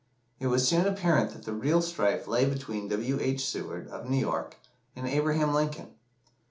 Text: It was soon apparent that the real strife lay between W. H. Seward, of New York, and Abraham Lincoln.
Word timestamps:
It 0.39 0.47
was 0.47 0.67
soon 0.67 0.87
apparent 0.87 1.29
that 1.29 1.43
the 1.43 1.53
real 1.53 1.79
strife 1.79 2.27
lay 2.27 2.45
between 2.45 2.87
W. 2.87 3.19
H. 3.21 3.45
Seward, 3.45 3.87
of 3.89 4.09
New 4.09 4.17
York, 4.17 4.57
and 4.95 5.07
Abraham 5.07 5.53
Lincoln. 5.53 5.93